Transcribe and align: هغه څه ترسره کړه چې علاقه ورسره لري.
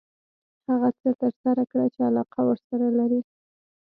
هغه 0.69 0.89
څه 0.99 1.09
ترسره 1.21 1.63
کړه 1.71 1.85
چې 1.93 1.99
علاقه 2.09 2.39
ورسره 2.49 2.87
لري. 2.99 3.21